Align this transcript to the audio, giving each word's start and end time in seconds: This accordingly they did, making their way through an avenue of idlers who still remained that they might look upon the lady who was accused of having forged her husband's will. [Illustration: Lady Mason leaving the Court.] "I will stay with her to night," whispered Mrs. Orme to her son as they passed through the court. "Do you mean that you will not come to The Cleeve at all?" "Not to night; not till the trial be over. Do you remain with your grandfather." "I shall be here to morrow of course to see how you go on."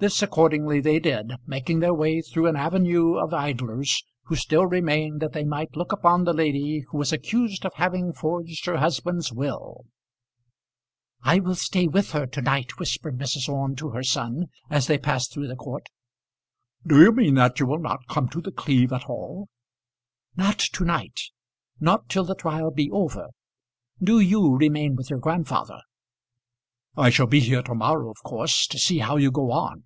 This 0.00 0.22
accordingly 0.22 0.78
they 0.80 1.00
did, 1.00 1.32
making 1.44 1.80
their 1.80 1.92
way 1.92 2.22
through 2.22 2.46
an 2.46 2.54
avenue 2.54 3.16
of 3.16 3.34
idlers 3.34 4.04
who 4.26 4.36
still 4.36 4.64
remained 4.64 5.18
that 5.20 5.32
they 5.32 5.42
might 5.44 5.74
look 5.74 5.90
upon 5.90 6.22
the 6.22 6.32
lady 6.32 6.84
who 6.88 6.98
was 6.98 7.12
accused 7.12 7.66
of 7.66 7.74
having 7.74 8.12
forged 8.12 8.64
her 8.66 8.76
husband's 8.76 9.32
will. 9.32 9.86
[Illustration: 11.24 11.26
Lady 11.26 11.40
Mason 11.40 11.40
leaving 11.40 11.40
the 11.40 11.40
Court.] 11.42 11.42
"I 11.42 11.48
will 11.48 11.54
stay 11.56 11.88
with 11.88 12.12
her 12.12 12.26
to 12.28 12.42
night," 12.42 12.78
whispered 12.78 13.18
Mrs. 13.18 13.48
Orme 13.52 13.74
to 13.74 13.88
her 13.90 14.04
son 14.04 14.44
as 14.70 14.86
they 14.86 14.98
passed 14.98 15.32
through 15.32 15.48
the 15.48 15.56
court. 15.56 15.88
"Do 16.86 17.02
you 17.02 17.10
mean 17.10 17.34
that 17.34 17.58
you 17.58 17.66
will 17.66 17.80
not 17.80 18.06
come 18.08 18.28
to 18.28 18.40
The 18.40 18.52
Cleeve 18.52 18.92
at 18.92 19.06
all?" 19.08 19.48
"Not 20.36 20.60
to 20.60 20.84
night; 20.84 21.18
not 21.80 22.08
till 22.08 22.22
the 22.22 22.36
trial 22.36 22.70
be 22.70 22.88
over. 22.92 23.30
Do 24.00 24.20
you 24.20 24.54
remain 24.54 24.94
with 24.94 25.10
your 25.10 25.18
grandfather." 25.18 25.80
"I 26.96 27.10
shall 27.10 27.28
be 27.28 27.38
here 27.38 27.62
to 27.62 27.76
morrow 27.76 28.10
of 28.10 28.20
course 28.24 28.66
to 28.66 28.78
see 28.78 28.98
how 28.98 29.18
you 29.18 29.30
go 29.30 29.52
on." 29.52 29.84